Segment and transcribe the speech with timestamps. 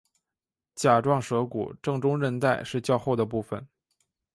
[0.73, 3.67] 甲状舌骨正中韧带是较厚的部分。